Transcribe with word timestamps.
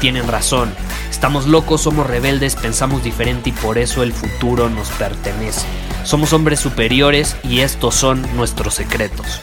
tienen 0.00 0.26
razón. 0.26 0.72
Estamos 1.10 1.46
locos, 1.46 1.82
somos 1.82 2.06
rebeldes, 2.06 2.56
pensamos 2.56 3.04
diferente 3.04 3.50
y 3.50 3.52
por 3.52 3.76
eso 3.76 4.02
el 4.02 4.12
futuro 4.12 4.70
nos 4.70 4.90
pertenece. 4.92 5.66
Somos 6.04 6.32
hombres 6.32 6.58
superiores 6.58 7.36
y 7.44 7.60
estos 7.60 7.94
son 7.94 8.22
nuestros 8.34 8.74
secretos. 8.74 9.42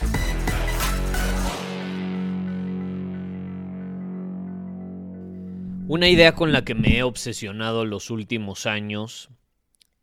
Una 5.87 6.09
idea 6.09 6.33
con 6.33 6.51
la 6.51 6.65
que 6.65 6.75
me 6.75 6.97
he 6.97 7.03
obsesionado 7.03 7.85
los 7.85 8.09
últimos 8.09 8.65
años 8.65 9.29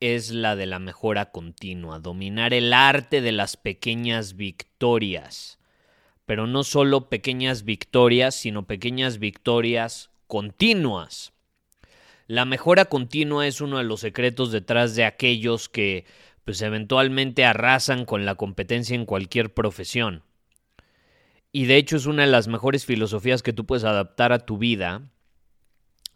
es 0.00 0.30
la 0.30 0.56
de 0.56 0.66
la 0.66 0.78
mejora 0.78 1.30
continua, 1.30 1.98
dominar 1.98 2.54
el 2.54 2.72
arte 2.72 3.20
de 3.20 3.32
las 3.32 3.56
pequeñas 3.56 4.36
victorias, 4.36 5.58
pero 6.24 6.46
no 6.46 6.62
solo 6.64 7.08
pequeñas 7.08 7.64
victorias, 7.64 8.34
sino 8.34 8.66
pequeñas 8.66 9.18
victorias 9.18 10.10
continuas. 10.26 11.32
La 12.26 12.44
mejora 12.44 12.86
continua 12.86 13.46
es 13.46 13.60
uno 13.60 13.78
de 13.78 13.84
los 13.84 14.00
secretos 14.00 14.50
detrás 14.52 14.94
de 14.96 15.04
aquellos 15.04 15.68
que 15.68 16.06
pues 16.44 16.60
eventualmente 16.62 17.44
arrasan 17.44 18.04
con 18.04 18.24
la 18.24 18.34
competencia 18.34 18.94
en 18.94 19.06
cualquier 19.06 19.52
profesión. 19.52 20.22
Y 21.52 21.66
de 21.66 21.76
hecho 21.76 21.96
es 21.96 22.06
una 22.06 22.22
de 22.24 22.30
las 22.30 22.48
mejores 22.48 22.84
filosofías 22.84 23.42
que 23.42 23.52
tú 23.52 23.64
puedes 23.64 23.84
adaptar 23.84 24.32
a 24.32 24.40
tu 24.40 24.58
vida 24.58 25.02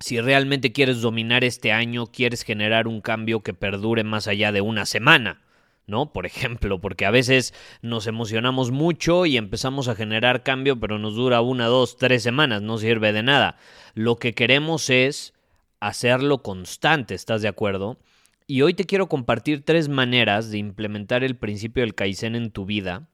si 0.00 0.20
realmente 0.20 0.72
quieres 0.72 1.00
dominar 1.00 1.44
este 1.44 1.72
año, 1.72 2.06
quieres 2.06 2.42
generar 2.42 2.86
un 2.86 3.00
cambio 3.00 3.40
que 3.40 3.54
perdure 3.54 4.04
más 4.04 4.28
allá 4.28 4.52
de 4.52 4.60
una 4.60 4.86
semana, 4.86 5.42
¿no? 5.88 6.12
Por 6.12 6.26
ejemplo, 6.26 6.80
porque 6.80 7.06
a 7.06 7.10
veces 7.10 7.52
nos 7.82 8.06
emocionamos 8.06 8.70
mucho 8.70 9.26
y 9.26 9.36
empezamos 9.36 9.88
a 9.88 9.96
generar 9.96 10.44
cambio, 10.44 10.78
pero 10.78 10.98
nos 10.98 11.16
dura 11.16 11.40
una, 11.40 11.66
dos, 11.66 11.96
tres 11.96 12.22
semanas, 12.22 12.62
no 12.62 12.78
sirve 12.78 13.12
de 13.12 13.24
nada. 13.24 13.56
Lo 13.94 14.16
que 14.16 14.34
queremos 14.34 14.90
es 14.90 15.34
hacerlo 15.80 16.42
constante, 16.42 17.14
¿estás 17.14 17.42
de 17.42 17.48
acuerdo? 17.48 17.98
Y 18.46 18.62
hoy 18.62 18.74
te 18.74 18.84
quiero 18.84 19.08
compartir 19.08 19.64
tres 19.64 19.88
maneras 19.88 20.50
de 20.50 20.58
implementar 20.58 21.24
el 21.24 21.36
principio 21.36 21.82
del 21.82 21.94
Kaizen 21.94 22.36
en 22.36 22.50
tu 22.50 22.64
vida 22.64 23.08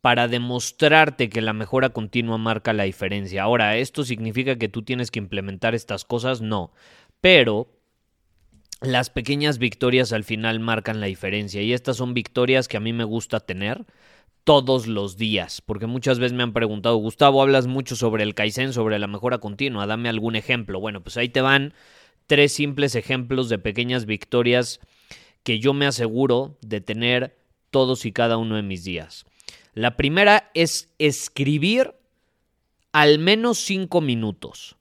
para 0.00 0.28
demostrarte 0.28 1.30
que 1.30 1.40
la 1.40 1.54
mejora 1.54 1.88
continua 1.90 2.36
marca 2.36 2.72
la 2.72 2.84
diferencia. 2.84 3.42
Ahora, 3.42 3.78
¿esto 3.78 4.04
significa 4.04 4.56
que 4.56 4.68
tú 4.68 4.82
tienes 4.82 5.10
que 5.10 5.18
implementar 5.18 5.74
estas 5.74 6.04
cosas? 6.04 6.42
No. 6.42 6.72
Pero 7.22 7.68
las 8.80 9.10
pequeñas 9.10 9.58
victorias 9.58 10.12
al 10.12 10.24
final 10.24 10.60
marcan 10.60 11.00
la 11.00 11.06
diferencia 11.06 11.62
y 11.62 11.72
estas 11.72 11.96
son 11.96 12.14
victorias 12.14 12.68
que 12.68 12.76
a 12.76 12.80
mí 12.80 12.92
me 12.92 13.04
gusta 13.04 13.40
tener 13.40 13.86
todos 14.44 14.86
los 14.86 15.16
días, 15.16 15.62
porque 15.62 15.86
muchas 15.86 16.18
veces 16.18 16.34
me 16.34 16.42
han 16.42 16.52
preguntado, 16.52 16.96
Gustavo, 16.96 17.40
hablas 17.40 17.66
mucho 17.66 17.96
sobre 17.96 18.24
el 18.24 18.34
Kaizen, 18.34 18.74
sobre 18.74 18.98
la 18.98 19.06
mejora 19.06 19.38
continua, 19.38 19.86
dame 19.86 20.10
algún 20.10 20.36
ejemplo. 20.36 20.80
Bueno, 20.80 21.02
pues 21.02 21.16
ahí 21.16 21.30
te 21.30 21.40
van 21.40 21.72
tres 22.26 22.52
simples 22.52 22.94
ejemplos 22.94 23.48
de 23.48 23.58
pequeñas 23.58 24.04
victorias 24.04 24.80
que 25.42 25.60
yo 25.60 25.72
me 25.72 25.86
aseguro 25.86 26.58
de 26.60 26.80
tener 26.80 27.38
todos 27.70 28.04
y 28.04 28.12
cada 28.12 28.36
uno 28.36 28.56
de 28.56 28.62
mis 28.62 28.84
días. 28.84 29.24
La 29.72 29.96
primera 29.96 30.50
es 30.54 30.94
escribir 30.98 31.94
al 32.92 33.18
menos 33.18 33.58
cinco 33.58 34.00
minutos. 34.00 34.76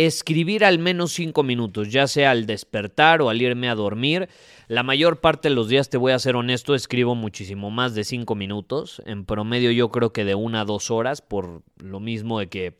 Escribir 0.00 0.64
al 0.64 0.78
menos 0.78 1.12
cinco 1.12 1.42
minutos, 1.42 1.90
ya 1.90 2.06
sea 2.06 2.30
al 2.30 2.46
despertar 2.46 3.20
o 3.20 3.30
al 3.30 3.42
irme 3.42 3.68
a 3.68 3.74
dormir. 3.74 4.28
La 4.68 4.84
mayor 4.84 5.20
parte 5.20 5.48
de 5.48 5.56
los 5.56 5.68
días, 5.68 5.90
te 5.90 5.96
voy 5.96 6.12
a 6.12 6.20
ser 6.20 6.36
honesto, 6.36 6.76
escribo 6.76 7.16
muchísimo 7.16 7.72
más 7.72 7.96
de 7.96 8.04
cinco 8.04 8.36
minutos. 8.36 9.02
En 9.06 9.24
promedio 9.24 9.72
yo 9.72 9.90
creo 9.90 10.12
que 10.12 10.24
de 10.24 10.36
una 10.36 10.60
a 10.60 10.64
dos 10.64 10.92
horas, 10.92 11.20
por 11.20 11.64
lo 11.78 11.98
mismo 11.98 12.38
de 12.38 12.48
que 12.48 12.78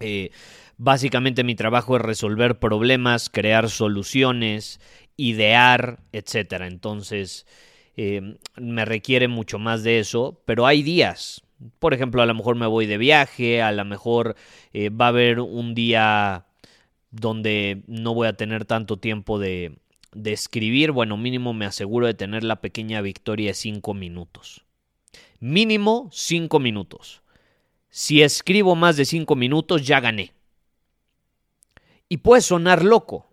eh, 0.00 0.30
básicamente 0.78 1.44
mi 1.44 1.54
trabajo 1.54 1.96
es 1.96 2.00
resolver 2.00 2.58
problemas, 2.58 3.28
crear 3.28 3.68
soluciones, 3.68 4.80
idear, 5.18 6.00
etc. 6.12 6.62
Entonces, 6.62 7.46
eh, 7.98 8.38
me 8.56 8.86
requiere 8.86 9.28
mucho 9.28 9.58
más 9.58 9.82
de 9.82 9.98
eso, 9.98 10.40
pero 10.46 10.66
hay 10.66 10.82
días. 10.82 11.42
Por 11.78 11.94
ejemplo, 11.94 12.22
a 12.22 12.26
lo 12.26 12.34
mejor 12.34 12.56
me 12.56 12.66
voy 12.66 12.86
de 12.86 12.98
viaje, 12.98 13.62
a 13.62 13.72
lo 13.72 13.84
mejor 13.84 14.36
eh, 14.72 14.90
va 14.90 15.06
a 15.06 15.08
haber 15.08 15.40
un 15.40 15.74
día 15.74 16.46
donde 17.10 17.82
no 17.86 18.14
voy 18.14 18.28
a 18.28 18.34
tener 18.34 18.64
tanto 18.64 18.98
tiempo 18.98 19.38
de, 19.38 19.78
de 20.12 20.32
escribir. 20.32 20.92
Bueno, 20.92 21.16
mínimo 21.16 21.52
me 21.54 21.66
aseguro 21.66 22.06
de 22.06 22.14
tener 22.14 22.44
la 22.44 22.60
pequeña 22.60 23.00
victoria 23.00 23.50
de 23.50 23.54
cinco 23.54 23.94
minutos. 23.94 24.64
Mínimo 25.40 26.08
cinco 26.12 26.58
minutos. 26.60 27.22
Si 27.90 28.22
escribo 28.22 28.76
más 28.76 28.96
de 28.96 29.04
cinco 29.04 29.34
minutos, 29.34 29.86
ya 29.86 30.00
gané. 30.00 30.32
Y 32.08 32.18
puede 32.18 32.42
sonar 32.42 32.84
loco, 32.84 33.26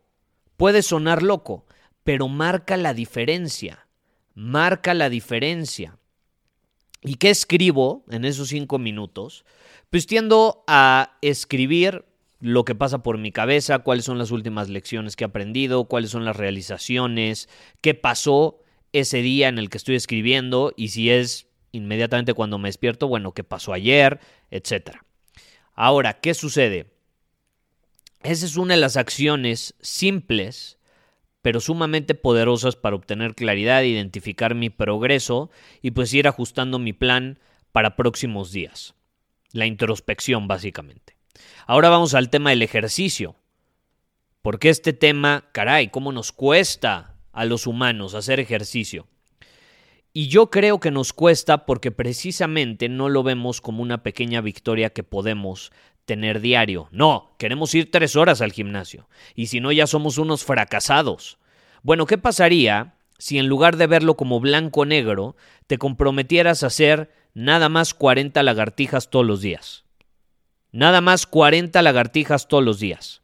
puede 0.58 0.82
sonar 0.82 1.24
loco, 1.24 1.66
pero 2.04 2.28
marca 2.28 2.78
la 2.78 2.94
diferencia 2.94 3.86
marca 4.36 4.94
la 4.94 5.10
diferencia. 5.10 5.98
¿Y 7.06 7.16
qué 7.16 7.30
escribo 7.30 8.04
en 8.10 8.26
esos 8.26 8.50
cinco 8.50 8.80
minutos? 8.80 9.46
Pues 9.92 10.08
tiendo 10.08 10.64
a 10.68 11.18
escribir 11.22 12.04
lo 12.40 12.66
que 12.66 12.74
pasa 12.74 13.04
por 13.04 13.20
mi 13.20 13.32
cabeza, 13.32 13.80
cuáles 13.80 14.06
son 14.06 14.18
las 14.18 14.32
últimas 14.32 14.70
lecciones 14.70 15.16
que 15.16 15.24
he 15.24 15.28
aprendido, 15.28 15.86
cuáles 15.86 16.10
son 16.10 16.26
las 16.26 16.36
realizaciones, 16.36 17.48
qué 17.82 17.94
pasó 17.94 18.60
ese 18.92 19.22
día 19.22 19.48
en 19.50 19.60
el 19.60 19.70
que 19.70 19.78
estoy 19.78 19.96
escribiendo 19.96 20.74
y 20.76 20.90
si 20.90 21.12
es 21.12 21.48
inmediatamente 21.72 22.34
cuando 22.34 22.58
me 22.58 22.70
despierto, 22.70 23.08
bueno, 23.08 23.34
qué 23.34 23.44
pasó 23.44 23.74
ayer, 23.74 24.20
etc. 24.50 24.98
Ahora, 25.74 26.20
¿qué 26.20 26.34
sucede? 26.34 26.88
Esa 28.24 28.46
es 28.46 28.58
una 28.58 28.74
de 28.74 28.80
las 28.80 28.98
acciones 28.98 29.76
simples 29.80 30.75
pero 31.46 31.60
sumamente 31.60 32.16
poderosas 32.16 32.76
para 32.76 32.96
obtener 32.96 33.36
claridad, 33.36 33.84
identificar 33.84 34.56
mi 34.56 34.72
progreso 34.72 35.52
y 35.84 35.92
pues 35.92 36.12
ir 36.12 36.28
ajustando 36.28 36.80
mi 36.80 36.92
plan 36.92 37.38
para 37.72 37.96
próximos 37.96 38.52
días. 38.52 38.96
La 39.52 39.68
introspección 39.68 40.48
básicamente. 40.48 41.16
Ahora 41.68 41.90
vamos 41.90 42.16
al 42.16 42.32
tema 42.32 42.50
del 42.50 42.64
ejercicio. 42.64 43.36
Porque 44.42 44.70
este 44.70 44.92
tema, 44.92 45.48
caray, 45.52 45.90
cómo 45.90 46.12
nos 46.12 46.32
cuesta 46.32 47.14
a 47.32 47.46
los 47.46 47.68
humanos 47.68 48.16
hacer 48.16 48.40
ejercicio. 48.40 49.06
Y 50.14 50.30
yo 50.30 50.50
creo 50.50 50.80
que 50.80 50.90
nos 50.90 51.14
cuesta 51.14 51.68
porque 51.68 51.92
precisamente 51.92 52.90
no 52.90 53.08
lo 53.08 53.22
vemos 53.22 53.62
como 53.62 53.84
una 53.84 54.02
pequeña 54.02 54.42
victoria 54.42 54.94
que 54.94 55.04
podemos 55.04 55.72
tener 56.06 56.40
diario. 56.40 56.88
No, 56.92 57.36
queremos 57.38 57.74
ir 57.76 57.92
tres 57.92 58.16
horas 58.16 58.42
al 58.42 58.52
gimnasio. 58.52 59.10
Y 59.36 59.48
si 59.48 59.60
no, 59.60 59.72
ya 59.72 59.88
somos 59.88 60.18
unos 60.18 60.44
fracasados. 60.44 61.38
Bueno, 61.84 62.06
¿qué 62.06 62.18
pasaría 62.18 62.96
si 63.18 63.38
en 63.38 63.48
lugar 63.48 63.78
de 63.78 63.88
verlo 63.88 64.16
como 64.16 64.40
blanco-negro, 64.40 65.36
te 65.68 65.78
comprometieras 65.78 66.64
a 66.64 66.68
hacer 66.68 67.12
nada 67.34 67.70
más 67.70 67.94
40 67.94 68.42
lagartijas 68.44 69.10
todos 69.10 69.26
los 69.26 69.42
días? 69.42 69.86
Nada 70.72 71.02
más 71.02 71.26
40 71.26 71.82
lagartijas 71.82 72.48
todos 72.48 72.64
los 72.64 72.80
días. 72.80 73.22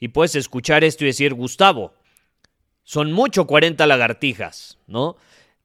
Y 0.00 0.08
puedes 0.08 0.34
escuchar 0.34 0.84
esto 0.84 1.04
y 1.04 1.08
decir, 1.08 1.34
Gustavo, 1.34 1.94
son 2.84 3.12
mucho 3.12 3.46
40 3.46 3.86
lagartijas, 3.86 4.78
¿no? 4.86 5.16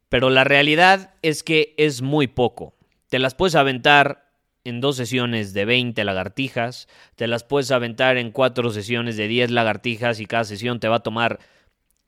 Pero 0.09 0.29
la 0.29 0.43
realidad 0.43 1.13
es 1.21 1.41
que 1.43 1.73
es 1.77 2.01
muy 2.01 2.27
poco. 2.27 2.75
Te 3.07 3.19
las 3.19 3.33
puedes 3.33 3.55
aventar 3.55 4.32
en 4.65 4.79
dos 4.79 4.95
sesiones 4.95 5.53
de 5.53 5.65
20 5.65 6.03
lagartijas, 6.03 6.87
te 7.15 7.27
las 7.27 7.43
puedes 7.43 7.71
aventar 7.71 8.17
en 8.17 8.31
cuatro 8.31 8.69
sesiones 8.71 9.17
de 9.17 9.27
10 9.27 9.51
lagartijas 9.51 10.19
y 10.19 10.25
cada 10.25 10.45
sesión 10.45 10.79
te 10.79 10.87
va 10.87 10.97
a 10.97 11.03
tomar 11.03 11.39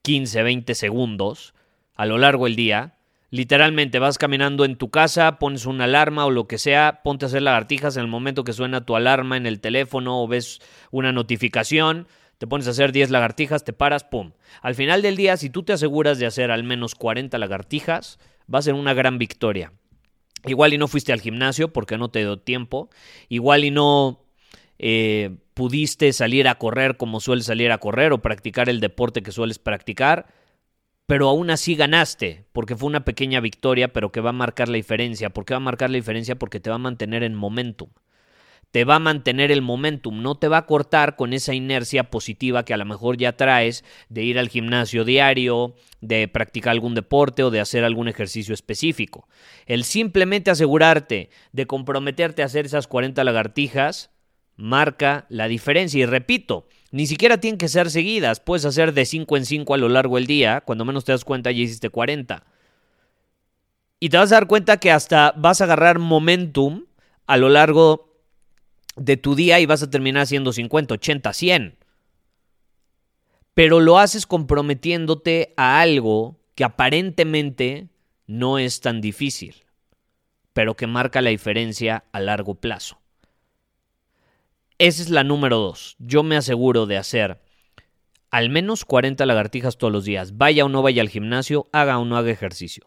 15, 0.03 0.43
20 0.43 0.75
segundos 0.75 1.53
a 1.95 2.05
lo 2.05 2.17
largo 2.17 2.45
del 2.45 2.55
día. 2.55 2.95
Literalmente 3.29 3.99
vas 3.99 4.17
caminando 4.17 4.63
en 4.63 4.77
tu 4.77 4.89
casa, 4.89 5.37
pones 5.39 5.65
una 5.65 5.83
alarma 5.83 6.25
o 6.25 6.31
lo 6.31 6.47
que 6.47 6.57
sea, 6.57 7.01
ponte 7.03 7.25
a 7.25 7.27
hacer 7.27 7.41
lagartijas 7.41 7.97
en 7.97 8.03
el 8.03 8.07
momento 8.07 8.45
que 8.45 8.53
suena 8.53 8.85
tu 8.85 8.95
alarma 8.95 9.35
en 9.35 9.45
el 9.45 9.59
teléfono 9.59 10.21
o 10.21 10.27
ves 10.27 10.61
una 10.91 11.11
notificación, 11.11 12.07
te 12.37 12.47
pones 12.47 12.67
a 12.67 12.71
hacer 12.71 12.93
10 12.93 13.09
lagartijas, 13.09 13.65
te 13.65 13.73
paras, 13.73 14.05
¡pum! 14.05 14.31
Al 14.61 14.75
final 14.75 15.01
del 15.01 15.17
día, 15.17 15.35
si 15.35 15.49
tú 15.49 15.63
te 15.63 15.73
aseguras 15.73 16.19
de 16.19 16.25
hacer 16.25 16.51
al 16.51 16.63
menos 16.63 16.95
40 16.95 17.37
lagartijas, 17.37 18.19
va 18.53 18.59
a 18.59 18.61
ser 18.61 18.75
una 18.75 18.93
gran 18.93 19.17
victoria. 19.17 19.73
Igual 20.47 20.73
y 20.73 20.77
no 20.77 20.87
fuiste 20.87 21.13
al 21.13 21.21
gimnasio 21.21 21.71
porque 21.73 21.97
no 21.97 22.09
te 22.09 22.19
dio 22.19 22.37
tiempo. 22.37 22.89
Igual 23.29 23.63
y 23.63 23.71
no 23.71 24.21
eh, 24.79 25.37
pudiste 25.53 26.11
salir 26.13 26.47
a 26.47 26.55
correr 26.55 26.97
como 26.97 27.19
sueles 27.19 27.45
salir 27.45 27.71
a 27.71 27.77
correr 27.77 28.13
o 28.13 28.21
practicar 28.21 28.69
el 28.69 28.79
deporte 28.79 29.23
que 29.23 29.31
sueles 29.31 29.59
practicar. 29.59 30.27
Pero 31.07 31.29
aún 31.29 31.51
así 31.51 31.75
ganaste, 31.75 32.45
porque 32.51 32.75
fue 32.75 32.87
una 32.87 33.05
pequeña 33.05 33.39
victoria, 33.39 33.93
pero 33.93 34.11
que 34.11 34.21
va 34.21 34.31
a 34.31 34.33
marcar 34.33 34.69
la 34.69 34.77
diferencia. 34.77 35.29
¿Por 35.29 35.45
qué 35.45 35.53
va 35.53 35.57
a 35.57 35.59
marcar 35.59 35.91
la 35.91 35.97
diferencia? 35.97 36.35
Porque 36.35 36.59
te 36.59 36.71
va 36.71 36.77
a 36.77 36.79
mantener 36.79 37.21
en 37.23 37.35
momentum 37.35 37.89
te 38.75 38.83
va 38.83 38.95
a 38.95 38.99
mantener 38.99 39.53
el 39.53 39.61
momentum, 39.61 40.21
no 40.21 40.35
te 40.35 40.49
va 40.49 40.57
a 40.57 40.65
cortar 40.65 41.15
con 41.15 41.31
esa 41.31 41.53
inercia 41.53 42.11
positiva 42.11 42.65
que 42.65 42.73
a 42.73 42.77
lo 42.77 42.83
mejor 42.83 43.15
ya 43.15 43.37
traes 43.37 43.85
de 44.09 44.23
ir 44.23 44.37
al 44.37 44.49
gimnasio 44.49 45.05
diario, 45.05 45.75
de 46.01 46.27
practicar 46.27 46.71
algún 46.71 46.93
deporte 46.93 47.41
o 47.43 47.51
de 47.51 47.61
hacer 47.61 47.85
algún 47.85 48.09
ejercicio 48.09 48.53
específico. 48.53 49.29
El 49.65 49.85
simplemente 49.85 50.51
asegurarte 50.51 51.29
de 51.53 51.67
comprometerte 51.67 52.41
a 52.41 52.47
hacer 52.47 52.65
esas 52.65 52.87
40 52.87 53.23
lagartijas 53.23 54.11
marca 54.57 55.25
la 55.29 55.47
diferencia. 55.47 56.03
Y 56.03 56.05
repito, 56.05 56.67
ni 56.91 57.07
siquiera 57.07 57.37
tienen 57.37 57.57
que 57.57 57.69
ser 57.69 57.89
seguidas, 57.89 58.41
puedes 58.41 58.65
hacer 58.65 58.93
de 58.93 59.05
5 59.05 59.37
en 59.37 59.45
5 59.45 59.73
a 59.73 59.77
lo 59.77 59.87
largo 59.87 60.17
del 60.17 60.27
día, 60.27 60.59
cuando 60.65 60.83
menos 60.83 61.05
te 61.05 61.13
das 61.13 61.23
cuenta 61.23 61.49
ya 61.49 61.61
hiciste 61.61 61.89
40. 61.89 62.43
Y 64.01 64.09
te 64.09 64.17
vas 64.17 64.33
a 64.33 64.35
dar 64.35 64.47
cuenta 64.47 64.81
que 64.81 64.91
hasta 64.91 65.33
vas 65.37 65.61
a 65.61 65.63
agarrar 65.63 65.97
momentum 65.97 66.87
a 67.25 67.37
lo 67.37 67.47
largo 67.47 68.14
de 68.95 69.17
tu 69.17 69.35
día 69.35 69.59
y 69.59 69.65
vas 69.65 69.83
a 69.83 69.89
terminar 69.89 70.23
haciendo 70.23 70.53
50, 70.53 70.93
80, 70.95 71.33
100. 71.33 71.77
Pero 73.53 73.79
lo 73.79 73.99
haces 73.99 74.25
comprometiéndote 74.25 75.53
a 75.57 75.79
algo 75.79 76.37
que 76.55 76.63
aparentemente 76.63 77.89
no 78.27 78.59
es 78.59 78.81
tan 78.81 79.01
difícil, 79.01 79.55
pero 80.53 80.75
que 80.75 80.87
marca 80.87 81.21
la 81.21 81.29
diferencia 81.29 82.05
a 82.11 82.19
largo 82.19 82.55
plazo. 82.55 82.99
Esa 84.77 85.01
es 85.01 85.09
la 85.09 85.23
número 85.23 85.57
dos. 85.57 85.95
Yo 85.99 86.23
me 86.23 86.35
aseguro 86.35 86.85
de 86.85 86.97
hacer 86.97 87.39
al 88.29 88.49
menos 88.49 88.83
40 88.83 89.25
lagartijas 89.25 89.77
todos 89.77 89.93
los 89.93 90.03
días. 90.03 90.37
Vaya 90.37 90.65
o 90.65 90.69
no 90.69 90.81
vaya 90.81 91.01
al 91.01 91.07
gimnasio, 91.07 91.69
haga 91.71 91.97
o 91.97 92.03
no 92.03 92.17
haga 92.17 92.31
ejercicio. 92.31 92.85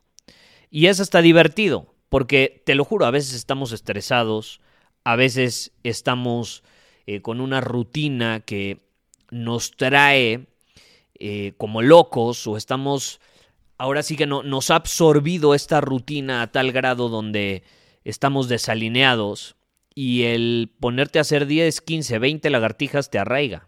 Y 0.71 0.87
eso 0.87 1.03
está 1.03 1.23
divertido, 1.23 1.95
porque 2.11 2.63
te 2.67 2.75
lo 2.75 2.85
juro, 2.85 3.07
a 3.07 3.11
veces 3.11 3.33
estamos 3.33 3.73
estresados, 3.73 4.61
a 5.09 5.17
veces 5.17 5.73
estamos 5.85 6.63
eh, 7.07 7.23
con 7.23 7.41
una 7.41 7.63
rutina 7.63 8.41
que 8.41 8.83
nos 9.31 9.71
trae 9.71 10.49
eh, 11.19 11.55
como 11.57 11.81
locos 11.81 12.47
o 12.47 12.59
estamos, 12.59 13.19
ahora 13.79 14.03
sí 14.03 14.17
que 14.17 14.27
no, 14.27 14.43
nos 14.43 14.71
ha 14.71 14.75
absorbido 14.75 15.55
esta 15.55 15.81
rutina 15.81 16.43
a 16.43 16.53
tal 16.53 16.73
grado 16.73 17.09
donde 17.09 17.63
estamos 18.05 18.51
desalineados 18.51 19.57
y 19.95 20.25
el 20.25 20.75
ponerte 20.79 21.19
a 21.19 21.23
hacer 21.23 21.47
10, 21.47 21.81
15, 21.81 22.19
20 22.19 22.51
lagartijas 22.51 23.09
te 23.09 23.19
arraiga. 23.19 23.67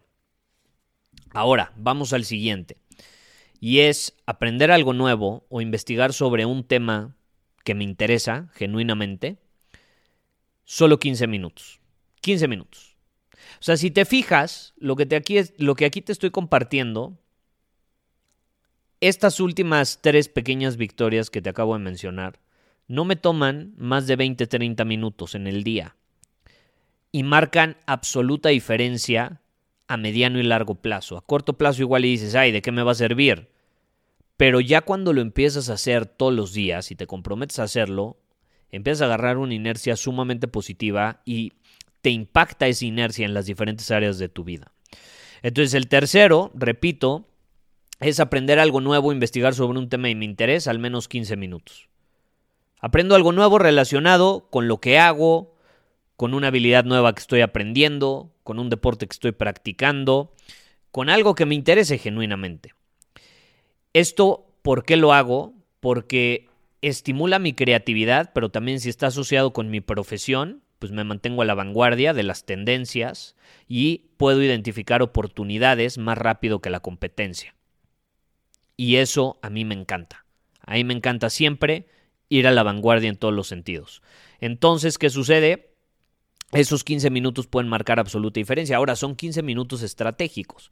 Ahora, 1.31 1.73
vamos 1.75 2.13
al 2.13 2.27
siguiente. 2.27 2.77
Y 3.61 3.79
es 3.79 4.15
aprender 4.27 4.71
algo 4.71 4.93
nuevo 4.93 5.47
o 5.49 5.63
investigar 5.63 6.13
sobre 6.13 6.45
un 6.45 6.65
tema 6.65 7.17
que 7.65 7.75
me 7.75 7.85
interesa 7.85 8.51
genuinamente 8.53 9.39
solo 10.70 11.00
15 11.00 11.26
minutos. 11.26 11.81
15 12.20 12.46
minutos. 12.46 12.96
O 13.58 13.62
sea, 13.62 13.76
si 13.76 13.90
te 13.90 14.05
fijas, 14.05 14.72
lo 14.76 14.94
que, 14.94 15.05
te 15.05 15.17
aquí, 15.17 15.37
lo 15.58 15.75
que 15.75 15.84
aquí 15.84 16.00
te 16.00 16.12
estoy 16.12 16.31
compartiendo, 16.31 17.19
estas 19.00 19.40
últimas 19.40 19.99
tres 20.00 20.28
pequeñas 20.28 20.76
victorias 20.76 21.28
que 21.28 21.43
te 21.43 21.50
acabo 21.50 21.75
de 21.75 21.81
mencionar, 21.82 22.38
no 22.87 23.05
me 23.05 23.17
toman 23.17 23.75
más 23.78 24.06
de 24.06 24.14
20, 24.14 24.46
30 24.46 24.84
minutos 24.84 25.34
en 25.34 25.49
el 25.49 25.64
día 25.64 25.96
y 27.11 27.25
marcan 27.25 27.76
absoluta 27.87 28.50
diferencia 28.50 29.40
a 29.88 29.96
mediano 29.96 30.38
y 30.38 30.44
largo 30.44 30.76
plazo. 30.76 31.17
A 31.17 31.26
corto 31.26 31.55
plazo 31.55 31.82
igual 31.82 32.02
dices, 32.02 32.37
ay, 32.37 32.52
¿de 32.52 32.62
qué 32.62 32.70
me 32.70 32.84
va 32.84 32.93
a 32.93 32.94
servir? 32.94 33.49
Pero 34.37 34.61
ya 34.61 34.82
cuando 34.82 35.12
lo 35.12 35.20
empiezas 35.20 35.69
a 35.69 35.72
hacer 35.75 36.06
todos 36.06 36.32
los 36.32 36.52
días 36.52 36.93
y 36.93 36.94
te 36.94 37.08
comprometes 37.08 37.58
a 37.58 37.64
hacerlo, 37.64 38.19
empiezas 38.72 39.02
a 39.02 39.05
agarrar 39.06 39.38
una 39.38 39.55
inercia 39.55 39.96
sumamente 39.96 40.49
positiva 40.49 41.22
y 41.25 41.52
te 42.02 42.11
impacta 42.11 42.67
esa 42.67 42.84
inercia 42.84 43.25
en 43.26 43.34
las 43.34 43.46
diferentes 43.46 43.90
áreas 43.90 44.19
de 44.19 44.28
tu 44.28 44.44
vida. 44.44 44.72
Entonces 45.43 45.75
el 45.75 45.88
tercero, 45.88 46.50
repito, 46.55 47.28
es 48.00 48.20
aprender 48.20 48.58
algo 48.58 48.81
nuevo, 48.81 49.12
investigar 49.12 49.55
sobre 49.55 49.78
un 49.78 49.88
tema 49.88 50.08
de 50.08 50.14
mi 50.14 50.25
interés, 50.25 50.67
al 50.67 50.78
menos 50.78 51.08
15 51.08 51.37
minutos. 51.37 51.88
Aprendo 52.81 53.14
algo 53.14 53.32
nuevo 53.32 53.58
relacionado 53.58 54.49
con 54.50 54.69
lo 54.69 54.78
que 54.78 54.99
hago, 54.99 55.55
con 56.17 56.34
una 56.34 56.49
habilidad 56.49 56.84
nueva 56.84 57.14
que 57.14 57.20
estoy 57.20 57.43
aprendiendo, 57.43 58.32
con 58.43 58.58
un 58.58 58.70
deporte 58.70 59.06
que 59.06 59.12
estoy 59.12 59.32
practicando, 59.32 60.34
con 60.90 61.08
algo 61.08 61.34
que 61.34 61.46
me 61.46 61.55
interese 61.55 61.99
genuinamente. 61.99 62.75
Esto, 63.93 64.46
¿por 64.62 64.84
qué 64.84 64.96
lo 64.96 65.12
hago? 65.12 65.55
Porque 65.81 66.50
estimula 66.82 67.38
mi 67.38 67.53
creatividad, 67.53 68.32
pero 68.35 68.50
también 68.50 68.81
si 68.81 68.88
está 68.88 69.09
asociado 69.09 69.53
con 69.53 69.71
mi 69.71 69.81
profesión, 69.81 70.62
pues 70.79 70.93
me 70.93 71.05
mantengo 71.05 71.43
a 71.43 71.44
la 71.44 71.55
vanguardia 71.55 72.15
de 72.15 72.23
las 72.23 72.44
tendencias 72.44 73.37
y 73.69 74.11
puedo 74.17 74.43
identificar 74.43 75.03
oportunidades 75.03 75.99
más 75.99 76.17
rápido 76.17 76.61
que 76.61 76.71
la 76.71 76.81
competencia. 76.81 77.55
Y 78.77 78.97
eso 78.97 79.38
a 79.43 79.50
mí 79.50 79.65
me 79.65 79.75
encanta. 79.75 80.25
A 80.65 80.75
mí 80.75 80.85
me 80.85 80.94
encanta 80.94 81.29
siempre 81.29 81.87
ir 82.31 82.47
a 82.47 82.50
la 82.50 82.62
vanguardia 82.62 83.11
en 83.11 83.17
todos 83.17 83.35
los 83.35 83.47
sentidos. 83.47 84.03
Entonces, 84.41 84.97
¿qué 84.97 85.11
sucede? 85.11 85.75
Esos 86.53 86.82
15 86.82 87.11
minutos 87.11 87.47
pueden 87.47 87.69
marcar 87.69 88.00
absoluta 88.00 88.41
diferencia. 88.41 88.77
Ahora 88.77 88.97
son 88.97 89.17
15 89.17 89.43
minutos 89.43 89.82
estratégicos. 89.82 90.71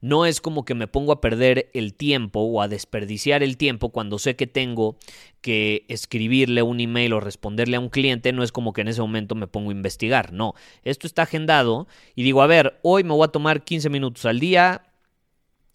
No 0.00 0.26
es 0.26 0.40
como 0.40 0.64
que 0.64 0.74
me 0.74 0.86
pongo 0.86 1.12
a 1.12 1.20
perder 1.20 1.70
el 1.74 1.94
tiempo 1.94 2.40
o 2.40 2.62
a 2.62 2.68
desperdiciar 2.68 3.42
el 3.42 3.56
tiempo 3.56 3.90
cuando 3.90 4.18
sé 4.18 4.36
que 4.36 4.46
tengo 4.46 4.96
que 5.40 5.84
escribirle 5.88 6.62
un 6.62 6.80
email 6.80 7.12
o 7.12 7.20
responderle 7.20 7.76
a 7.76 7.80
un 7.80 7.88
cliente. 7.88 8.32
No 8.32 8.44
es 8.44 8.52
como 8.52 8.72
que 8.72 8.82
en 8.82 8.88
ese 8.88 9.00
momento 9.00 9.34
me 9.34 9.48
pongo 9.48 9.70
a 9.70 9.74
investigar. 9.74 10.32
No, 10.32 10.54
esto 10.84 11.06
está 11.06 11.22
agendado 11.22 11.88
y 12.14 12.22
digo, 12.22 12.42
a 12.42 12.46
ver, 12.46 12.78
hoy 12.82 13.02
me 13.02 13.12
voy 13.12 13.24
a 13.24 13.28
tomar 13.28 13.64
15 13.64 13.90
minutos 13.90 14.24
al 14.24 14.38
día. 14.38 14.82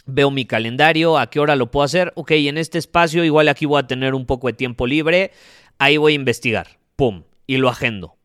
Veo 0.05 0.31
mi 0.31 0.45
calendario, 0.45 1.17
a 1.17 1.29
qué 1.29 1.39
hora 1.39 1.55
lo 1.55 1.71
puedo 1.71 1.83
hacer. 1.83 2.13
Ok, 2.15 2.31
en 2.31 2.57
este 2.57 2.77
espacio 2.77 3.23
igual 3.25 3.49
aquí 3.49 3.65
voy 3.65 3.79
a 3.79 3.87
tener 3.87 4.13
un 4.13 4.25
poco 4.25 4.47
de 4.47 4.53
tiempo 4.53 4.87
libre. 4.87 5.31
Ahí 5.79 5.97
voy 5.97 6.13
a 6.13 6.15
investigar. 6.15 6.79
¡Pum! 6.95 7.23
Y 7.45 7.57
lo 7.57 7.67
agendo. 7.67 8.15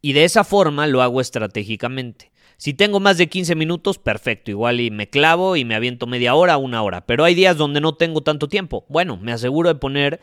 Y 0.00 0.12
de 0.12 0.24
esa 0.24 0.44
forma 0.44 0.86
lo 0.86 1.02
hago 1.02 1.20
estratégicamente. 1.20 2.30
Si 2.58 2.74
tengo 2.74 2.98
más 2.98 3.16
de 3.18 3.28
15 3.28 3.54
minutos, 3.54 3.98
perfecto, 3.98 4.50
igual 4.50 4.80
y 4.80 4.90
me 4.90 5.08
clavo 5.08 5.54
y 5.54 5.64
me 5.64 5.76
aviento 5.76 6.08
media 6.08 6.34
hora, 6.34 6.56
una 6.58 6.82
hora. 6.82 7.06
Pero 7.06 7.22
hay 7.22 7.36
días 7.36 7.56
donde 7.56 7.80
no 7.80 7.94
tengo 7.94 8.22
tanto 8.22 8.48
tiempo. 8.48 8.84
Bueno, 8.88 9.16
me 9.16 9.30
aseguro 9.30 9.68
de 9.68 9.76
poner 9.76 10.20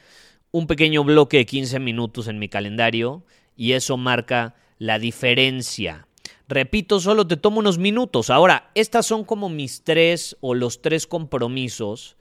un 0.51 0.67
pequeño 0.67 1.05
bloque 1.05 1.37
de 1.37 1.45
15 1.45 1.79
minutos 1.79 2.27
en 2.27 2.37
mi 2.37 2.49
calendario 2.49 3.23
y 3.55 3.71
eso 3.71 3.95
marca 3.95 4.53
la 4.79 4.99
diferencia. 4.99 6.09
Repito, 6.49 6.99
solo 6.99 7.25
te 7.25 7.37
tomo 7.37 7.59
unos 7.59 7.77
minutos. 7.77 8.29
Ahora, 8.29 8.69
estas 8.75 9.05
son 9.05 9.23
como 9.23 9.47
mis 9.47 9.85
tres 9.85 10.35
o 10.41 10.55
los 10.55 10.81
tres 10.81 11.07
compromisos 11.07 12.17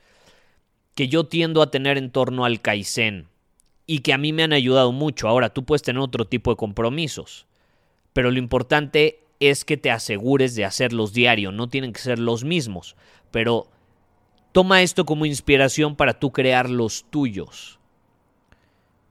que 0.94 1.09
yo 1.09 1.25
tiendo 1.25 1.61
a 1.61 1.73
tener 1.73 1.99
en 1.99 2.12
torno 2.12 2.44
al 2.44 2.61
Kaizen 2.61 3.26
y 3.85 3.99
que 3.99 4.12
a 4.12 4.18
mí 4.18 4.33
me 4.33 4.44
han 4.44 4.52
ayudado 4.52 4.92
mucho. 4.92 5.26
Ahora, 5.26 5.52
tú 5.52 5.64
puedes 5.64 5.83
tener 5.83 6.00
otro 6.00 6.25
tipo 6.25 6.52
de 6.52 6.56
compromisos, 6.56 7.47
pero 8.12 8.30
lo 8.30 8.38
importante 8.38 9.24
es 9.48 9.64
que 9.64 9.76
te 9.76 9.90
asegures 9.90 10.54
de 10.54 10.64
hacerlos 10.64 11.12
diario, 11.12 11.52
no 11.52 11.68
tienen 11.68 11.92
que 11.92 12.00
ser 12.00 12.18
los 12.18 12.44
mismos, 12.44 12.96
pero 13.30 13.68
toma 14.52 14.82
esto 14.82 15.04
como 15.04 15.26
inspiración 15.26 15.96
para 15.96 16.18
tú 16.18 16.32
crear 16.32 16.70
los 16.70 17.04
tuyos. 17.10 17.78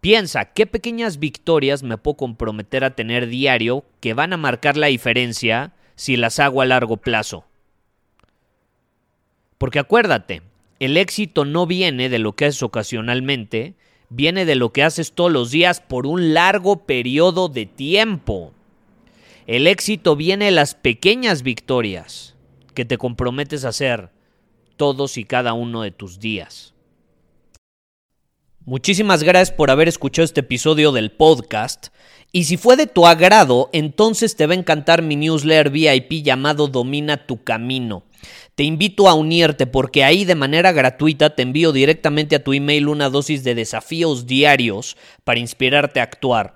Piensa, 0.03 0.45
¿qué 0.45 0.65
pequeñas 0.65 1.17
victorias 1.17 1.81
me 1.81 1.97
puedo 1.97 2.17
comprometer 2.17 2.83
a 2.83 2.93
tener 2.93 3.27
diario 3.27 3.85
que 4.01 4.13
van 4.13 4.33
a 4.33 4.37
marcar 4.37 4.75
la 4.75 4.87
diferencia 4.87 5.73
si 5.95 6.17
las 6.17 6.39
hago 6.39 6.61
a 6.61 6.65
largo 6.65 6.97
plazo? 6.97 7.45
Porque 9.57 9.79
acuérdate, 9.79 10.41
el 10.79 10.97
éxito 10.97 11.45
no 11.45 11.65
viene 11.65 12.09
de 12.09 12.19
lo 12.19 12.33
que 12.33 12.43
haces 12.43 12.63
ocasionalmente, 12.63 13.75
viene 14.09 14.43
de 14.43 14.55
lo 14.55 14.73
que 14.73 14.83
haces 14.83 15.13
todos 15.13 15.31
los 15.31 15.51
días 15.51 15.79
por 15.79 16.05
un 16.05 16.33
largo 16.33 16.85
periodo 16.85 17.47
de 17.47 17.65
tiempo. 17.65 18.51
El 19.45 19.67
éxito 19.67 20.15
viene 20.15 20.45
de 20.45 20.51
las 20.51 20.73
pequeñas 20.73 21.43
victorias 21.43 22.35
que 22.73 22.85
te 22.85 22.97
comprometes 22.97 23.65
a 23.65 23.69
hacer 23.69 24.09
todos 24.77 25.17
y 25.17 25.25
cada 25.25 25.53
uno 25.53 25.81
de 25.81 25.91
tus 25.91 26.19
días. 26.19 26.73
Muchísimas 28.65 29.23
gracias 29.23 29.51
por 29.51 29.69
haber 29.69 29.89
escuchado 29.89 30.23
este 30.23 30.39
episodio 30.39 30.93
del 30.93 31.11
podcast. 31.11 31.87
Y 32.31 32.45
si 32.45 32.55
fue 32.55 32.77
de 32.77 32.87
tu 32.87 33.05
agrado, 33.05 33.69
entonces 33.73 34.37
te 34.37 34.47
va 34.47 34.53
a 34.53 34.57
encantar 34.57 35.01
mi 35.01 35.17
newsletter 35.17 35.69
VIP 35.69 36.23
llamado 36.23 36.69
Domina 36.69 37.27
tu 37.27 37.43
Camino. 37.43 38.05
Te 38.55 38.63
invito 38.63 39.09
a 39.09 39.13
unirte 39.13 39.67
porque 39.67 40.05
ahí 40.05 40.23
de 40.23 40.35
manera 40.35 40.71
gratuita 40.71 41.35
te 41.35 41.41
envío 41.41 41.73
directamente 41.73 42.37
a 42.37 42.43
tu 42.43 42.53
email 42.53 42.87
una 42.87 43.09
dosis 43.09 43.43
de 43.43 43.55
desafíos 43.55 44.25
diarios 44.25 44.95
para 45.25 45.41
inspirarte 45.41 45.99
a 45.99 46.03
actuar. 46.03 46.55